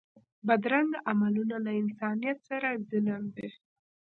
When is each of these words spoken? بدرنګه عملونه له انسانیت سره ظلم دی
بدرنګه 0.47 0.99
عملونه 1.09 1.55
له 1.65 1.71
انسانیت 1.81 2.37
سره 2.49 2.67
ظلم 2.89 3.23
دی 3.35 3.47